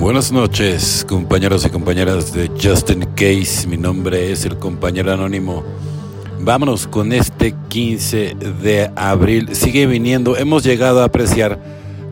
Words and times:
Buenas 0.00 0.32
noches, 0.32 1.04
compañeros 1.06 1.66
y 1.66 1.68
compañeras 1.68 2.32
de 2.32 2.48
Justin 2.48 3.04
Case. 3.14 3.68
Mi 3.68 3.76
nombre 3.76 4.32
es 4.32 4.46
el 4.46 4.56
compañero 4.56 5.12
anónimo. 5.12 5.62
Vámonos 6.40 6.86
con 6.86 7.12
este 7.12 7.54
15 7.68 8.34
de 8.62 8.90
abril. 8.96 9.54
Sigue 9.54 9.84
viniendo. 9.84 10.38
Hemos 10.38 10.64
llegado 10.64 11.02
a 11.02 11.04
apreciar 11.04 11.58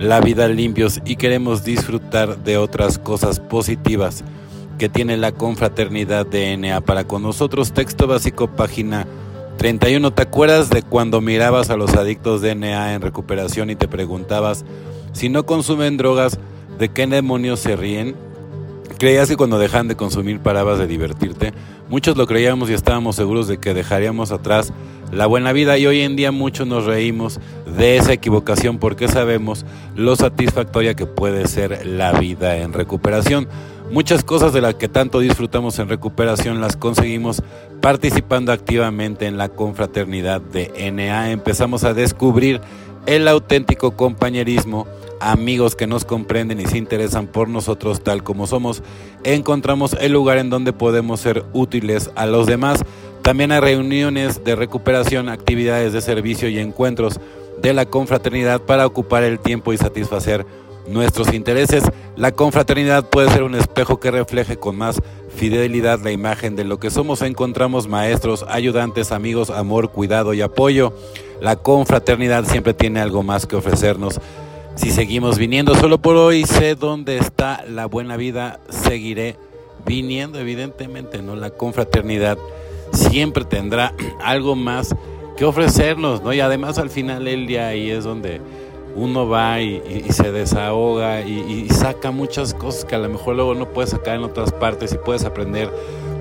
la 0.00 0.20
vida 0.20 0.48
limpios 0.48 1.00
y 1.04 1.14
queremos 1.14 1.62
disfrutar 1.62 2.42
de 2.42 2.58
otras 2.58 2.98
cosas 2.98 3.38
positivas 3.38 4.24
que 4.78 4.88
tiene 4.88 5.16
la 5.16 5.30
confraternidad 5.30 6.26
de 6.26 6.56
NA 6.56 6.80
para 6.80 7.04
con 7.04 7.22
nosotros. 7.22 7.70
Texto 7.72 8.08
básico, 8.08 8.48
página 8.48 9.06
31. 9.58 10.12
¿Te 10.12 10.22
acuerdas 10.22 10.70
de 10.70 10.82
cuando 10.82 11.20
mirabas 11.20 11.70
a 11.70 11.76
los 11.76 11.94
adictos 11.94 12.42
de 12.42 12.56
NA 12.56 12.94
en 12.94 13.00
recuperación 13.00 13.70
y 13.70 13.76
te 13.76 13.86
preguntabas 13.86 14.64
si 15.12 15.28
no 15.28 15.46
consumen 15.46 15.96
drogas? 15.96 16.40
¿De 16.78 16.90
qué 16.90 17.06
demonios 17.06 17.60
se 17.60 17.74
ríen? 17.74 18.14
¿Creías 18.98 19.28
que 19.28 19.36
cuando 19.36 19.58
dejan 19.58 19.88
de 19.88 19.96
consumir 19.96 20.40
parabas 20.40 20.78
de 20.78 20.86
divertirte? 20.86 21.52
Muchos 21.88 22.16
lo 22.16 22.26
creíamos 22.26 22.68
y 22.68 22.74
estábamos 22.74 23.16
seguros 23.16 23.48
de 23.48 23.58
que 23.58 23.72
dejaríamos 23.72 24.30
atrás 24.30 24.72
la 25.12 25.26
buena 25.26 25.52
vida 25.52 25.78
y 25.78 25.86
hoy 25.86 26.00
en 26.00 26.16
día 26.16 26.32
muchos 26.32 26.66
nos 26.66 26.84
reímos 26.84 27.40
de 27.78 27.96
esa 27.96 28.12
equivocación 28.12 28.78
porque 28.78 29.08
sabemos 29.08 29.64
lo 29.94 30.16
satisfactoria 30.16 30.94
que 30.94 31.06
puede 31.06 31.46
ser 31.46 31.86
la 31.86 32.12
vida 32.12 32.56
en 32.56 32.72
recuperación. 32.72 33.48
Muchas 33.90 34.24
cosas 34.24 34.52
de 34.52 34.60
las 34.60 34.74
que 34.74 34.88
tanto 34.88 35.20
disfrutamos 35.20 35.78
en 35.78 35.88
recuperación 35.88 36.60
las 36.60 36.76
conseguimos 36.76 37.42
participando 37.80 38.50
activamente 38.50 39.26
en 39.26 39.38
la 39.38 39.48
confraternidad 39.48 40.40
de 40.40 40.90
NA. 40.92 41.30
Empezamos 41.30 41.84
a 41.84 41.94
descubrir 41.94 42.60
el 43.06 43.28
auténtico 43.28 43.96
compañerismo 43.96 44.86
amigos 45.20 45.76
que 45.76 45.86
nos 45.86 46.04
comprenden 46.04 46.60
y 46.60 46.66
se 46.66 46.78
interesan 46.78 47.26
por 47.26 47.48
nosotros 47.48 48.02
tal 48.02 48.22
como 48.22 48.46
somos, 48.46 48.82
encontramos 49.24 49.96
el 50.00 50.12
lugar 50.12 50.38
en 50.38 50.50
donde 50.50 50.72
podemos 50.72 51.20
ser 51.20 51.44
útiles 51.52 52.10
a 52.14 52.26
los 52.26 52.46
demás. 52.46 52.84
También 53.22 53.52
hay 53.52 53.60
reuniones 53.60 54.44
de 54.44 54.54
recuperación, 54.54 55.28
actividades 55.28 55.92
de 55.92 56.00
servicio 56.00 56.48
y 56.48 56.58
encuentros 56.58 57.18
de 57.60 57.72
la 57.72 57.86
confraternidad 57.86 58.60
para 58.60 58.86
ocupar 58.86 59.24
el 59.24 59.38
tiempo 59.38 59.72
y 59.72 59.78
satisfacer 59.78 60.46
nuestros 60.88 61.32
intereses. 61.32 61.84
La 62.16 62.32
confraternidad 62.32 63.10
puede 63.10 63.28
ser 63.30 63.42
un 63.42 63.54
espejo 63.54 64.00
que 64.00 64.10
refleje 64.10 64.56
con 64.56 64.74
más 64.74 65.02
fidelidad 65.34 66.00
la 66.02 66.12
imagen 66.12 66.56
de 66.56 66.64
lo 66.64 66.80
que 66.80 66.90
somos. 66.90 67.20
Encontramos 67.20 67.88
maestros, 67.88 68.46
ayudantes, 68.48 69.12
amigos, 69.12 69.50
amor, 69.50 69.90
cuidado 69.90 70.32
y 70.32 70.40
apoyo. 70.40 70.94
La 71.42 71.56
confraternidad 71.56 72.46
siempre 72.46 72.72
tiene 72.72 73.00
algo 73.00 73.22
más 73.22 73.44
que 73.44 73.56
ofrecernos. 73.56 74.18
Si 74.76 74.90
seguimos 74.92 75.36
viniendo 75.36 75.74
solo 75.74 75.98
por 75.98 76.16
hoy, 76.16 76.44
sé 76.44 76.74
dónde 76.74 77.18
está 77.18 77.62
la 77.68 77.84
buena 77.84 78.16
vida, 78.16 78.60
seguiré 78.70 79.36
viniendo, 79.84 80.38
evidentemente, 80.38 81.20
¿no? 81.20 81.36
La 81.36 81.50
confraternidad 81.50 82.38
siempre 82.92 83.44
tendrá 83.44 83.92
algo 84.24 84.56
más 84.56 84.94
que 85.36 85.44
ofrecernos, 85.44 86.22
¿no? 86.22 86.32
Y 86.32 86.40
además 86.40 86.78
al 86.78 86.88
final 86.88 87.26
del 87.26 87.46
día 87.46 87.68
ahí 87.68 87.90
es 87.90 88.04
donde 88.04 88.40
uno 88.96 89.28
va 89.28 89.60
y, 89.60 89.80
se 90.10 90.32
desahoga 90.32 91.20
y, 91.20 91.68
saca 91.70 92.10
muchas 92.10 92.54
cosas 92.54 92.84
que 92.84 92.94
a 92.94 92.98
lo 92.98 93.08
mejor 93.08 93.36
luego 93.36 93.54
no 93.54 93.68
puedes 93.68 93.90
sacar 93.90 94.16
en 94.16 94.24
otras 94.24 94.52
partes 94.52 94.92
y 94.92 94.98
puedes 94.98 95.24
aprender 95.24 95.70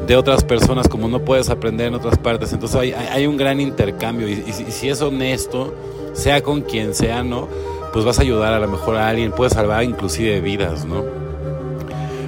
de 0.06 0.16
otras 0.16 0.44
personas 0.44 0.88
como 0.88 1.08
no 1.08 1.20
puedes 1.20 1.50
aprender 1.50 1.88
en 1.88 1.96
otras 1.96 2.18
partes. 2.18 2.53
Entonces 2.53 2.80
hay, 2.80 2.94
hay 2.94 3.26
un 3.26 3.38
gran 3.38 3.59
intercambio 3.59 4.28
y, 4.28 4.44
si 4.52 4.90
es 4.90 5.02
honesto, 5.02 5.73
sea 6.14 6.44
con 6.44 6.62
quien 6.62 6.94
sea, 6.94 7.23
¿no? 7.23 7.48
pues 7.96 8.03
vas 8.03 8.20
a 8.20 8.23
ayudar 8.23 8.52
a 8.52 8.59
lo 8.59 8.68
mejor 8.68 8.98
a 8.98 9.08
alguien, 9.08 9.31
puedes 9.31 9.53
salvar 9.53 9.86
inclusive 9.86 10.42
vidas, 10.42 10.84
¿no? 10.84 11.06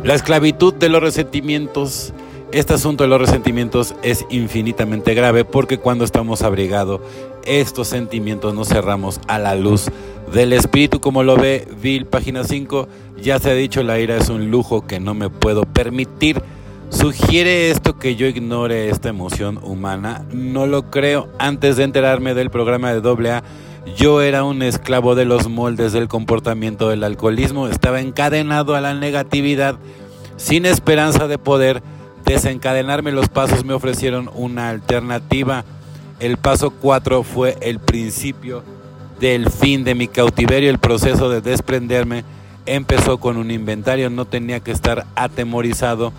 La 0.02 0.14
esclavitud 0.14 0.73
de 0.73 0.88
los 0.88 1.03
resentimientos, 1.03 2.14
este 2.53 2.73
asunto 2.73 3.03
de 3.03 3.09
los 3.09 3.20
resentimientos 3.20 3.94
es 4.02 4.25
infinitamente 4.30 5.14
grave 5.14 5.44
porque 5.44 5.78
cuando 5.78 6.06
estamos 6.06 6.41
abrigados, 6.41 7.02
estos 7.47 7.88
sentimientos 7.88 8.53
nos 8.53 8.68
cerramos 8.68 9.19
a 9.28 9.40
la 9.40 9.56
luz 9.56 9.90
del 10.34 10.53
espíritu, 10.53 11.00
como 11.00 11.24
lo 11.24 11.38
ve 11.38 11.68
Bill, 11.81 12.06
página 12.06 12.44
5, 12.44 12.88
ya 13.22 13.40
se 13.40 13.50
ha 13.50 13.53
dicho, 13.53 13.81
la 13.84 14.00
ira 14.00 14.18
es 14.18 14.30
un 14.30 14.52
lujo 14.52 14.85
que 14.85 15.00
no 15.00 15.13
me 15.13 15.30
puedo 15.30 15.63
permitir. 15.63 16.41
¿Sugiere 16.90 17.69
esto 17.72 17.97
que 17.97 18.16
yo 18.16 18.28
ignore 18.28 18.90
esta 18.90 19.09
emoción 19.09 19.59
humana? 19.62 20.25
No 20.31 20.68
lo 20.68 20.90
creo. 20.90 21.30
Antes 21.40 21.78
de 21.78 21.84
enterarme 21.84 22.34
del 22.34 22.50
programa 22.50 22.94
de 22.94 23.09
AA, 23.09 23.44
yo 23.96 24.22
era 24.22 24.44
un 24.44 24.62
esclavo 24.62 25.16
de 25.16 25.25
los 25.25 25.50
moldes 25.50 25.94
del 25.94 26.07
comportamiento 26.07 26.90
del 26.90 27.03
alcoholismo, 27.03 27.68
estaba 27.68 28.02
encadenado 28.02 28.75
a 28.75 28.81
la 28.81 28.94
negatividad, 28.94 29.78
sin 30.36 30.66
esperanza 30.66 31.28
de 31.28 31.38
poder 31.38 31.81
desencadenarme. 32.25 33.12
Los 33.12 33.30
pasos 33.30 33.66
me 33.66 33.74
ofrecieron 33.74 34.30
una 34.36 34.69
alternativa. 34.69 35.63
El 36.19 36.38
paso 36.38 36.72
4 36.72 37.22
fue 37.22 37.57
el 37.61 37.79
principio 37.79 38.63
del 39.19 39.50
fin 39.50 39.83
de 39.83 39.94
mi 39.94 40.07
cautiverio. 40.07 40.69
El 40.69 40.79
proceso 40.79 41.29
de 41.29 41.41
desprenderme 41.41 42.23
empezó 42.66 43.19
con 43.19 43.38
un 43.38 43.51
inventario. 43.51 44.09
No 44.09 44.25
tenía 44.25 44.59
que 44.59 44.72
estar 44.72 45.06
atemorizado 45.16 46.11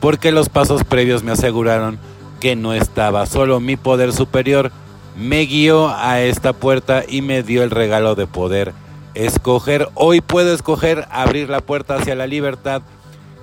porque 0.00 0.32
los 0.32 0.48
pasos 0.48 0.82
previos 0.82 1.22
me 1.22 1.32
aseguraron 1.32 1.98
que 2.40 2.56
no 2.56 2.74
estaba 2.74 3.26
solo. 3.26 3.60
Mi 3.60 3.76
poder 3.76 4.12
superior 4.12 4.72
me 5.16 5.46
guió 5.46 5.88
a 5.88 6.20
esta 6.20 6.52
puerta 6.52 7.04
y 7.06 7.22
me 7.22 7.44
dio 7.44 7.62
el 7.62 7.70
regalo 7.70 8.16
de 8.16 8.26
poder 8.26 8.72
escoger. 9.14 9.88
Hoy 9.94 10.20
puedo 10.20 10.52
escoger 10.52 11.06
abrir 11.12 11.48
la 11.48 11.60
puerta 11.60 11.94
hacia 11.94 12.16
la 12.16 12.26
libertad 12.26 12.82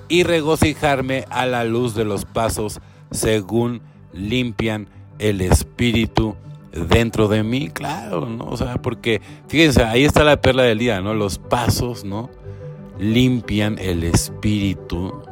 y 0.09 0.23
regocijarme 0.23 1.25
a 1.29 1.45
la 1.45 1.63
luz 1.63 1.95
de 1.95 2.03
los 2.03 2.25
pasos 2.25 2.81
según 3.11 3.81
limpian 4.11 4.88
el 5.21 5.41
espíritu 5.41 6.35
dentro 6.71 7.27
de 7.27 7.43
mí, 7.43 7.69
claro, 7.69 8.25
¿no? 8.25 8.45
O 8.45 8.57
sea, 8.57 8.81
porque 8.81 9.21
fíjense, 9.47 9.83
ahí 9.83 10.05
está 10.05 10.23
la 10.23 10.41
perla 10.41 10.63
del 10.63 10.79
día, 10.79 11.01
¿no? 11.01 11.13
Los 11.13 11.37
pasos, 11.37 12.03
¿no? 12.03 12.29
limpian 13.01 13.79
el 13.79 14.03
espíritu 14.03 15.23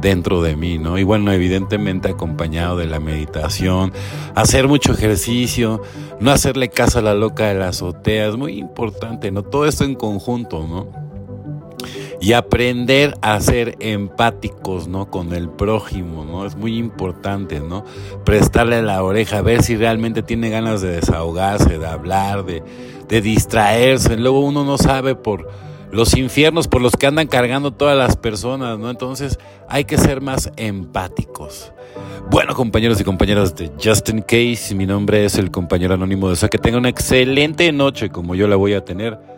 dentro 0.00 0.40
de 0.40 0.54
mí, 0.54 0.78
¿no? 0.78 0.98
Y 0.98 1.02
bueno, 1.02 1.32
evidentemente 1.32 2.08
acompañado 2.08 2.76
de 2.76 2.86
la 2.86 3.00
meditación, 3.00 3.92
hacer 4.36 4.68
mucho 4.68 4.92
ejercicio, 4.92 5.82
no 6.20 6.30
hacerle 6.30 6.68
caso 6.68 7.00
a 7.00 7.02
la 7.02 7.14
loca 7.14 7.48
de 7.48 7.54
la 7.54 7.68
azotea, 7.68 8.28
es 8.28 8.36
muy 8.36 8.56
importante, 8.58 9.32
¿no? 9.32 9.42
Todo 9.42 9.66
esto 9.66 9.84
en 9.84 9.96
conjunto, 9.96 10.64
¿no? 10.68 11.07
Y 12.20 12.32
aprender 12.32 13.16
a 13.22 13.40
ser 13.40 13.76
empáticos, 13.78 14.88
¿no? 14.88 15.08
Con 15.10 15.32
el 15.32 15.48
prójimo, 15.48 16.24
¿no? 16.24 16.46
Es 16.46 16.56
muy 16.56 16.76
importante, 16.76 17.60
¿no? 17.60 17.84
Prestarle 18.24 18.82
la 18.82 19.02
oreja, 19.02 19.40
ver 19.40 19.62
si 19.62 19.76
realmente 19.76 20.22
tiene 20.22 20.50
ganas 20.50 20.80
de 20.80 20.88
desahogarse, 20.88 21.78
de 21.78 21.86
hablar, 21.86 22.44
de, 22.44 22.62
de 23.08 23.20
distraerse. 23.20 24.16
Luego 24.16 24.40
uno 24.40 24.64
no 24.64 24.78
sabe 24.78 25.14
por 25.14 25.48
los 25.90 26.16
infiernos 26.16 26.68
por 26.68 26.82
los 26.82 26.96
que 26.96 27.06
andan 27.06 27.28
cargando 27.28 27.72
todas 27.72 27.96
las 27.96 28.16
personas, 28.16 28.78
¿no? 28.78 28.90
Entonces 28.90 29.38
hay 29.68 29.84
que 29.84 29.96
ser 29.96 30.20
más 30.20 30.50
empáticos. 30.56 31.72
Bueno, 32.30 32.54
compañeros 32.54 33.00
y 33.00 33.04
compañeras 33.04 33.56
de 33.56 33.72
Justin 33.82 34.20
Case, 34.20 34.74
mi 34.74 34.86
nombre 34.86 35.24
es 35.24 35.36
el 35.38 35.50
compañero 35.50 35.94
anónimo 35.94 36.28
de 36.28 36.34
eso. 36.34 36.48
Que 36.50 36.58
tenga 36.58 36.76
una 36.76 36.90
excelente 36.90 37.72
noche 37.72 38.10
como 38.10 38.34
yo 38.34 38.46
la 38.48 38.56
voy 38.56 38.74
a 38.74 38.84
tener. 38.84 39.37